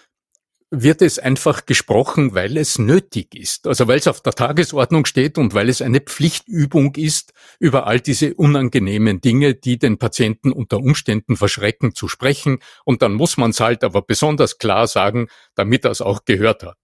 wird 0.75 1.03
es 1.03 1.19
einfach 1.19 1.67
gesprochen, 1.67 2.35
weil 2.35 2.57
es 2.57 2.79
nötig 2.79 3.35
ist. 3.35 3.67
Also 3.67 3.89
weil 3.89 3.99
es 3.99 4.09
auf 4.09 4.23
der 4.23 4.33
Tagesordnung 4.33 5.05
steht 5.05 5.37
und 5.37 5.53
weil 5.53 5.69
es 5.69 5.83
eine 5.83 6.01
Pflichtübung 6.01 6.95
ist, 6.95 7.35
über 7.61 7.87
all 7.87 8.01
diese 8.01 8.35
unangenehmen 8.35 9.21
Dinge, 9.21 9.55
die 9.55 9.79
den 9.79 9.99
Patienten 9.99 10.51
unter 10.51 10.79
Umständen 10.79 11.37
verschrecken, 11.37 11.95
zu 11.95 12.09
sprechen. 12.09 12.59
Und 12.87 13.03
dann 13.03 13.13
muss 13.13 13.37
man 13.37 13.51
es 13.51 13.61
halt 13.61 13.85
aber 13.85 14.01
besonders 14.01 14.57
klar 14.57 14.87
sagen, 14.87 15.29
damit 15.55 15.85
er 15.85 15.91
es 15.91 16.01
auch 16.01 16.25
gehört 16.25 16.63
hat. 16.63 16.79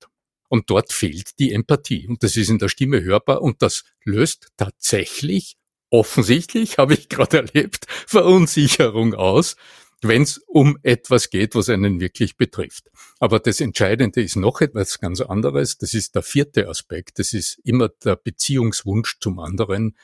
Und 0.49 0.69
dort 0.69 0.93
fehlt 0.93 1.39
die 1.39 1.53
Empathie. 1.53 2.07
Und 2.07 2.23
das 2.23 2.37
ist 2.37 2.51
in 2.51 2.59
der 2.59 2.69
Stimme 2.69 3.03
hörbar 3.03 3.41
und 3.41 3.63
das 3.63 3.85
löst 4.05 4.49
tatsächlich, 4.59 5.57
offensichtlich, 5.89 6.77
habe 6.79 6.93
ich 6.93 7.09
gerade 7.09 7.39
erlebt, 7.39 7.87
Verunsicherung 7.89 9.15
aus 9.15 9.57
wenn 10.03 10.23
es 10.23 10.39
um 10.47 10.79
etwas 10.83 11.31
geht, 11.31 11.55
was 11.55 11.69
einen 11.69 12.01
wirklich 12.01 12.37
betrifft. 12.37 12.91
Aber 13.19 13.41
das 13.41 13.61
Entscheidende 13.61 14.23
ist 14.23 14.37
noch 14.37 14.61
etwas 14.61 15.01
ganz 15.01 15.21
anderes. 15.21 15.79
Das 15.79 15.95
ist 15.95 16.15
der 16.15 16.23
vierte 16.23 16.69
Aspekt. 16.69 17.19
Das 17.19 17.33
ist 17.33 17.59
immer 17.65 17.89
der 17.89 18.17
Beziehungswunsch 18.17 19.19
zum 19.21 19.39
anderen. 19.41 19.97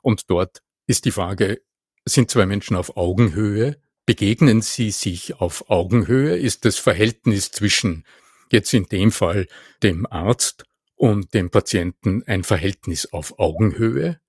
Und 0.00 0.30
dort 0.30 0.62
ist 0.86 1.04
die 1.04 1.10
Frage, 1.10 1.60
sind 2.04 2.30
zwei 2.30 2.46
Menschen 2.46 2.76
auf 2.76 2.96
Augenhöhe? 2.96 3.80
Begegnen 4.06 4.62
sie 4.62 4.90
sich 4.90 5.34
auf 5.34 5.70
Augenhöhe? 5.70 6.36
Ist 6.36 6.64
das 6.64 6.78
Verhältnis 6.78 7.50
zwischen 7.50 8.04
jetzt 8.50 8.74
in 8.74 8.84
dem 8.84 9.12
Fall 9.12 9.46
dem 9.82 10.06
Arzt 10.06 10.64
und 10.94 11.34
dem 11.34 11.50
Patienten 11.50 12.22
ein 12.26 12.42
Verhältnis 12.42 13.12
auf 13.12 13.38
Augenhöhe? 13.38 14.20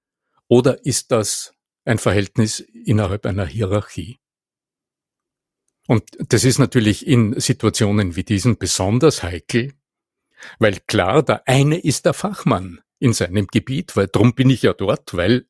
Oder 0.47 0.85
ist 0.85 1.11
das 1.11 1.53
ein 1.85 1.97
Verhältnis 1.97 2.59
innerhalb 2.59 3.25
einer 3.25 3.45
Hierarchie? 3.45 4.19
Und 5.93 6.05
das 6.17 6.43
ist 6.43 6.57
natürlich 6.57 7.05
in 7.05 7.39
Situationen 7.39 8.15
wie 8.15 8.23
diesen 8.23 8.57
besonders 8.57 9.21
heikel, 9.21 9.73
weil 10.57 10.79
klar, 10.87 11.21
der 11.21 11.47
eine 11.47 11.77
ist 11.77 12.07
der 12.07 12.15
Fachmann 12.15 12.81
in 12.97 13.13
seinem 13.13 13.45
Gebiet, 13.45 13.95
weil 13.95 14.07
drum 14.07 14.33
bin 14.33 14.49
ich 14.49 14.63
ja 14.63 14.73
dort, 14.73 15.15
weil 15.15 15.45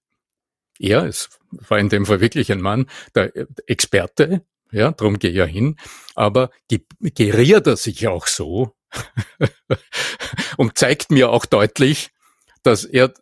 er, 0.80 1.06
es 1.06 1.30
war 1.50 1.80
in 1.80 1.88
dem 1.88 2.06
Fall 2.06 2.20
wirklich 2.20 2.52
ein 2.52 2.60
Mann, 2.60 2.88
der 3.16 3.32
Experte, 3.68 4.46
ja, 4.70 4.92
drum 4.92 5.18
gehe 5.18 5.32
ich 5.32 5.38
ja 5.38 5.46
hin, 5.46 5.78
aber 6.14 6.52
geriert 7.00 7.66
er 7.66 7.78
sich 7.78 8.10
auch 8.10 8.28
so 8.28 8.76
und 10.58 10.78
zeigt 10.78 11.10
mir 11.10 11.30
auch 11.30 11.46
deutlich, 11.46 12.12
dass 12.64 12.84
er 12.84 13.14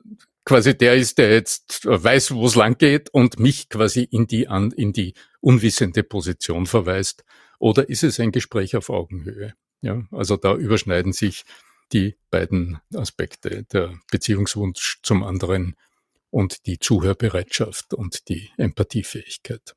quasi 0.46 0.78
der 0.78 0.96
ist, 0.96 1.18
der 1.18 1.32
jetzt 1.32 1.86
weiß, 1.86 2.32
wo 2.32 2.46
es 2.46 2.56
lang 2.56 2.78
geht 2.78 3.10
und 3.14 3.40
mich 3.40 3.70
quasi 3.70 4.04
in 4.04 4.28
die, 4.28 4.48
an, 4.48 4.72
in 4.72 4.94
die 4.94 5.14
unwissende 5.40 6.04
Position 6.04 6.66
verweist. 6.66 7.24
Oder 7.60 7.90
ist 7.90 8.04
es 8.04 8.20
ein 8.20 8.32
Gespräch 8.32 8.76
auf 8.76 8.90
Augenhöhe? 8.90 9.54
Ja, 9.82 10.04
also 10.12 10.38
da 10.38 10.56
überschneiden 10.56 11.14
sich 11.14 11.44
die 11.92 12.16
beiden 12.30 12.80
Aspekte, 12.96 13.64
der 13.72 14.00
Beziehungswunsch 14.12 15.00
zum 15.04 15.24
anderen 15.24 15.76
und 16.30 16.66
die 16.66 16.80
Zuhörbereitschaft 16.80 17.94
und 17.94 18.30
die 18.30 18.50
Empathiefähigkeit. 18.58 19.76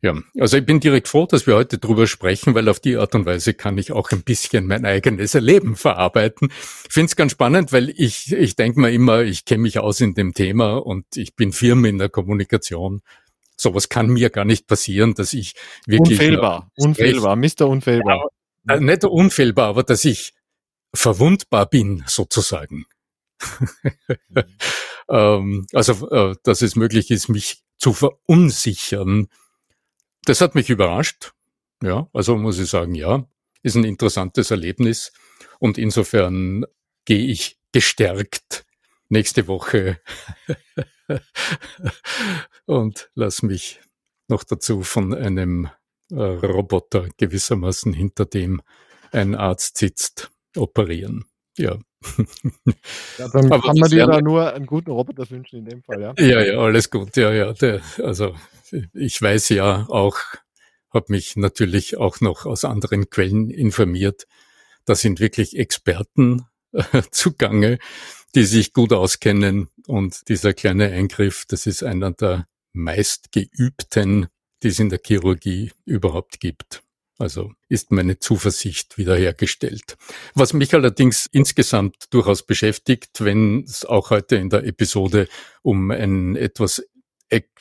Ja, 0.00 0.14
also 0.38 0.56
ich 0.56 0.64
bin 0.64 0.78
direkt 0.78 1.08
froh, 1.08 1.26
dass 1.26 1.48
wir 1.48 1.56
heute 1.56 1.78
drüber 1.78 2.06
sprechen, 2.06 2.54
weil 2.54 2.68
auf 2.68 2.78
die 2.78 2.96
Art 2.96 3.16
und 3.16 3.26
Weise 3.26 3.52
kann 3.52 3.78
ich 3.78 3.90
auch 3.90 4.12
ein 4.12 4.22
bisschen 4.22 4.66
mein 4.66 4.84
eigenes 4.84 5.34
Erleben 5.34 5.74
verarbeiten. 5.74 6.50
Ich 6.86 6.92
finde 6.92 7.06
es 7.06 7.16
ganz 7.16 7.32
spannend, 7.32 7.72
weil 7.72 7.90
ich, 7.90 8.32
ich 8.32 8.54
denke 8.54 8.78
mir 8.78 8.92
immer, 8.92 9.22
ich 9.22 9.44
kenne 9.44 9.62
mich 9.62 9.80
aus 9.80 10.00
in 10.00 10.14
dem 10.14 10.34
Thema 10.34 10.76
und 10.76 11.04
ich 11.16 11.34
bin 11.34 11.52
Firmen 11.52 11.84
in 11.86 11.98
der 11.98 12.10
Kommunikation. 12.10 13.02
Sowas 13.56 13.88
kann 13.88 14.06
mir 14.06 14.30
gar 14.30 14.44
nicht 14.44 14.68
passieren, 14.68 15.14
dass 15.14 15.32
ich 15.32 15.54
wirklich. 15.84 16.20
Unfehlbar, 16.20 16.70
unfehlbar, 16.76 17.34
Mr. 17.34 17.66
Unfehlbar. 17.66 18.30
Ja, 18.68 18.76
äh, 18.76 18.80
nicht 18.80 19.04
unfehlbar, 19.04 19.70
aber 19.70 19.82
dass 19.82 20.04
ich 20.04 20.32
verwundbar 20.94 21.66
bin, 21.66 22.04
sozusagen. 22.06 22.86
Mhm. 24.30 24.44
ähm, 25.10 25.66
also, 25.72 26.08
äh, 26.10 26.36
dass 26.44 26.62
es 26.62 26.76
möglich 26.76 27.10
ist, 27.10 27.28
mich 27.28 27.64
zu 27.78 27.92
verunsichern 27.92 29.26
das 30.28 30.40
hat 30.40 30.54
mich 30.54 30.68
überrascht. 30.68 31.32
Ja, 31.82 32.08
also 32.12 32.36
muss 32.36 32.58
ich 32.58 32.68
sagen, 32.68 32.94
ja, 32.94 33.26
ist 33.62 33.76
ein 33.76 33.84
interessantes 33.84 34.50
Erlebnis. 34.50 35.12
Und 35.58 35.78
insofern 35.78 36.64
gehe 37.04 37.26
ich 37.26 37.58
gestärkt 37.72 38.66
nächste 39.08 39.46
Woche 39.46 40.00
und 42.66 43.10
lass 43.14 43.42
mich 43.42 43.80
noch 44.28 44.44
dazu 44.44 44.82
von 44.82 45.14
einem 45.14 45.70
äh, 46.10 46.16
Roboter 46.16 47.08
gewissermaßen 47.16 47.92
hinter 47.92 48.26
dem 48.26 48.60
ein 49.12 49.34
Arzt 49.34 49.78
sitzt 49.78 50.30
operieren. 50.56 51.24
Ja. 51.56 51.78
Ja 53.18 53.28
dann 53.32 53.52
Aber 53.52 53.60
kann 53.60 53.78
man 53.78 53.90
dir 53.90 54.06
da 54.06 54.20
nur 54.20 54.52
einen 54.52 54.66
guten 54.66 54.90
Roboter 54.90 55.28
wünschen 55.30 55.60
in 55.60 55.64
dem 55.64 55.82
Fall, 55.82 56.00
ja? 56.00 56.14
Ja, 56.18 56.42
ja, 56.42 56.58
alles 56.58 56.90
gut, 56.90 57.16
ja, 57.16 57.32
ja. 57.32 57.52
Der, 57.54 57.80
also 58.02 58.34
ich 58.94 59.20
weiß 59.20 59.48
ja 59.50 59.86
auch, 59.88 60.18
habe 60.90 61.06
mich 61.08 61.36
natürlich 61.36 61.96
auch 61.96 62.20
noch 62.20 62.46
aus 62.46 62.64
anderen 62.64 63.10
Quellen 63.10 63.50
informiert. 63.50 64.26
Da 64.84 64.94
sind 64.94 65.20
wirklich 65.20 65.58
Experten 65.58 66.46
äh, 66.72 67.02
zugange, 67.10 67.78
die 68.34 68.44
sich 68.44 68.72
gut 68.72 68.92
auskennen. 68.92 69.68
Und 69.86 70.28
dieser 70.28 70.54
kleine 70.54 70.90
Eingriff, 70.90 71.44
das 71.46 71.66
ist 71.66 71.82
einer 71.82 72.12
der 72.12 72.46
meistgeübten, 72.72 74.28
die 74.62 74.68
es 74.68 74.78
in 74.78 74.88
der 74.88 75.00
Chirurgie 75.04 75.72
überhaupt 75.84 76.40
gibt. 76.40 76.82
Also 77.18 77.52
ist 77.68 77.90
meine 77.90 78.20
Zuversicht 78.20 78.96
wiederhergestellt. 78.96 79.96
Was 80.34 80.52
mich 80.52 80.72
allerdings 80.72 81.26
insgesamt 81.32 82.06
durchaus 82.10 82.46
beschäftigt, 82.46 83.20
wenn 83.20 83.64
es 83.64 83.84
auch 83.84 84.10
heute 84.10 84.36
in 84.36 84.50
der 84.50 84.64
Episode 84.64 85.28
um 85.62 85.90
ein 85.90 86.36
etwas 86.36 86.82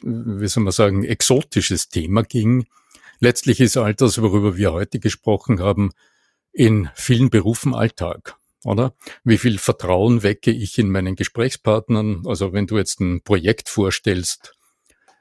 wie 0.02 0.48
soll 0.48 0.64
man 0.64 0.72
sagen, 0.72 1.04
exotisches 1.04 1.90
Thema 1.90 2.24
ging. 2.24 2.68
Letztlich 3.20 3.60
ist 3.60 3.78
all 3.78 3.96
das, 3.96 4.22
worüber 4.22 4.58
wir 4.58 4.74
heute 4.74 5.00
gesprochen 5.00 5.60
haben, 5.60 5.92
in 6.52 6.90
vielen 6.96 7.30
Berufen 7.30 7.74
Alltag. 7.74 8.36
oder? 8.64 8.96
Wie 9.24 9.38
viel 9.38 9.60
Vertrauen 9.60 10.24
wecke 10.24 10.52
ich 10.52 10.78
in 10.78 10.90
meinen 10.90 11.16
Gesprächspartnern? 11.16 12.24
Also 12.26 12.54
wenn 12.54 12.68
du 12.68 12.78
jetzt 12.78 13.00
ein 13.00 13.22
Projekt 13.24 13.70
vorstellst, 13.70 14.54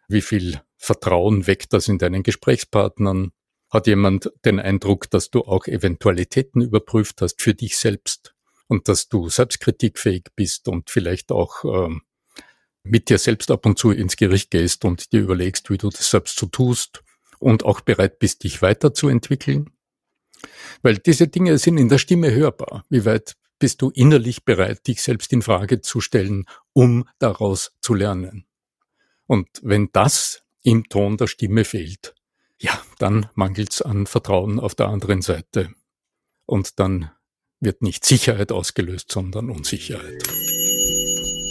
wie 0.08 0.22
viel 0.22 0.60
Vertrauen 0.76 1.46
weckt 1.46 1.72
das 1.72 1.88
in 1.88 1.98
deinen 1.98 2.22
Gesprächspartnern? 2.22 3.32
Hat 3.70 3.86
jemand 3.86 4.30
den 4.44 4.60
Eindruck, 4.60 5.10
dass 5.10 5.30
du 5.30 5.40
auch 5.40 5.66
Eventualitäten 5.66 6.60
überprüft 6.60 7.20
hast 7.20 7.42
für 7.42 7.54
dich 7.54 7.76
selbst 7.76 8.34
und 8.68 8.88
dass 8.88 9.08
du 9.08 9.28
selbstkritikfähig 9.28 10.28
bist 10.34 10.68
und 10.68 10.90
vielleicht 10.90 11.32
auch 11.32 11.64
ähm, 11.64 12.02
mit 12.82 13.10
dir 13.10 13.18
selbst 13.18 13.50
ab 13.50 13.66
und 13.66 13.78
zu 13.78 13.90
ins 13.90 14.16
Gericht 14.16 14.50
gehst 14.50 14.84
und 14.84 15.12
dir 15.12 15.20
überlegst, 15.20 15.70
wie 15.70 15.78
du 15.78 15.90
das 15.90 16.10
selbst 16.10 16.38
so 16.38 16.46
tust 16.46 17.02
und 17.38 17.64
auch 17.64 17.80
bereit 17.80 18.18
bist, 18.18 18.44
dich 18.44 18.62
weiterzuentwickeln? 18.62 19.70
Weil 20.82 20.98
diese 20.98 21.28
Dinge 21.28 21.58
sind 21.58 21.78
in 21.78 21.88
der 21.88 21.98
Stimme 21.98 22.32
hörbar. 22.32 22.84
Wie 22.88 23.04
weit 23.04 23.36
bist 23.58 23.82
du 23.82 23.90
innerlich 23.90 24.44
bereit, 24.44 24.86
dich 24.86 25.02
selbst 25.02 25.32
in 25.32 25.42
Frage 25.42 25.80
zu 25.80 26.00
stellen, 26.00 26.46
um 26.72 27.08
daraus 27.18 27.72
zu 27.80 27.94
lernen? 27.94 28.46
Und 29.26 29.48
wenn 29.62 29.90
das 29.92 30.42
im 30.62 30.88
Ton 30.88 31.16
der 31.16 31.26
Stimme 31.26 31.64
fehlt, 31.64 32.14
ja, 32.60 32.80
dann 32.98 33.28
mangelt's 33.34 33.82
an 33.82 34.06
Vertrauen 34.06 34.60
auf 34.60 34.74
der 34.74 34.88
anderen 34.88 35.22
Seite. 35.22 35.70
Und 36.46 36.78
dann 36.78 37.10
wird 37.60 37.82
nicht 37.82 38.04
Sicherheit 38.04 38.52
ausgelöst, 38.52 39.10
sondern 39.10 39.50
Unsicherheit. 39.50 40.22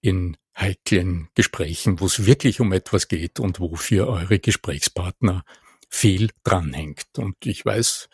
in 0.00 0.36
heiklen 0.56 1.28
Gesprächen, 1.34 2.00
wo 2.00 2.06
es 2.06 2.26
wirklich 2.26 2.60
um 2.60 2.72
etwas 2.72 3.08
geht 3.08 3.40
und 3.40 3.60
wofür 3.60 4.08
eure 4.08 4.38
Gesprächspartner 4.38 5.44
viel 5.88 6.30
dranhängt. 6.44 7.06
Und 7.18 7.36
ich 7.46 7.64
weiß, 7.64 8.08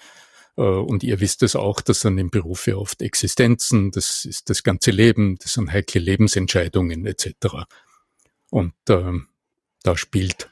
und 0.63 1.03
ihr 1.03 1.21
wisst 1.21 1.43
es 1.43 1.57
auch, 1.57 1.81
das 1.81 2.01
sind 2.01 2.19
im 2.19 2.31
Beruf 2.31 2.67
ja 2.67 2.77
oft 2.77 3.03
Existenzen, 3.03 3.91
das 3.91 4.25
ist 4.25 4.51
das 4.51 4.63
ganze 4.63 4.91
Leben, 4.91 5.37
das 5.39 5.55
sind 5.55 5.73
heikle 5.73 6.01
Lebensentscheidungen 6.01 7.07
etc. 7.07 7.35
Und 8.51 8.75
äh, 8.89 9.13
da 9.83 9.97
spielt 9.97 10.51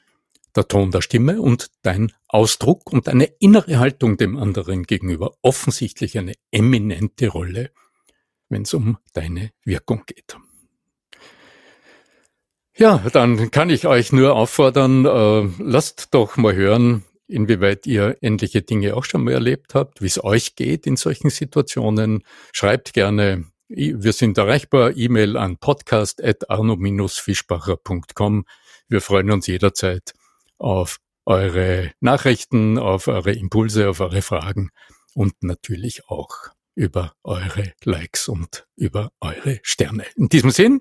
der 0.57 0.67
Ton 0.67 0.91
der 0.91 1.03
Stimme 1.03 1.41
und 1.41 1.71
dein 1.83 2.13
Ausdruck 2.27 2.93
und 2.93 3.07
deine 3.07 3.25
innere 3.39 3.79
Haltung 3.79 4.17
dem 4.17 4.37
anderen 4.37 4.85
gegenüber 4.85 5.35
offensichtlich 5.43 6.19
eine 6.19 6.35
eminente 6.51 7.29
Rolle, 7.29 7.71
wenn 8.49 8.63
es 8.63 8.75
um 8.75 8.99
deine 9.13 9.53
Wirkung 9.65 10.05
geht. 10.07 10.37
Ja, 12.77 12.99
dann 13.13 13.51
kann 13.51 13.71
ich 13.71 13.87
euch 13.87 14.13
nur 14.13 14.37
auffordern, 14.37 15.05
äh, 15.05 15.49
lasst 15.59 16.15
doch 16.15 16.37
mal 16.37 16.55
hören, 16.55 17.05
inwieweit 17.29 17.87
ihr 17.87 18.17
ähnliche 18.21 18.63
Dinge 18.63 18.97
auch 18.97 19.05
schon 19.05 19.23
mal 19.25 19.35
erlebt 19.35 19.75
habt, 19.75 20.03
wie 20.03 20.07
es 20.07 20.25
euch 20.25 20.57
geht 20.57 20.87
in 20.87 20.97
solchen 20.97 21.31
Situationen. 21.31 22.25
Schreibt 22.53 22.93
gerne. 22.93 23.45
Wir 23.69 24.13
sind 24.13 24.37
erreichbar. 24.39 24.97
E-Mail 24.97 25.37
an 25.37 25.59
podcast.arno-fischbacher.com. 25.59 28.45
Wir 28.89 29.01
freuen 29.03 29.31
uns 29.31 29.47
jederzeit 29.47 30.15
auf 30.57 30.99
eure 31.27 31.93
Nachrichten, 32.01 32.79
auf 32.79 33.07
eure 33.07 33.33
Impulse, 33.33 33.91
auf 33.91 34.01
eure 34.01 34.23
Fragen 34.23 34.71
und 35.15 35.35
natürlich 35.43 36.09
auch 36.09 36.49
über 36.75 37.13
eure 37.23 37.75
Likes 37.85 38.29
und 38.29 38.67
über 38.77 39.13
eure 39.21 39.61
Sterne. 39.63 40.07
In 40.17 40.29
diesem 40.29 40.51
Sinn, 40.51 40.81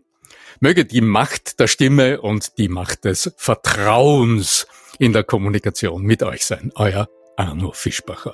möge 0.60 0.86
die 0.86 1.02
Macht 1.02 1.60
der 1.60 1.68
Stimme 1.68 2.22
und 2.22 2.58
die 2.58 2.70
Macht 2.70 3.04
des 3.04 3.34
Vertrauens 3.36 4.68
in 5.00 5.14
der 5.14 5.24
Kommunikation 5.24 6.02
mit 6.04 6.24
euch 6.24 6.46
sein. 6.46 6.72
Euer 6.76 7.08
Arno 7.36 7.72
Fischbacher. 7.72 8.34